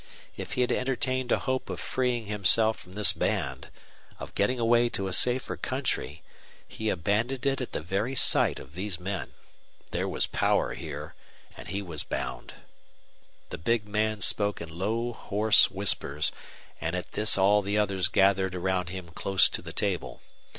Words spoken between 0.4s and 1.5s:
he had entertained a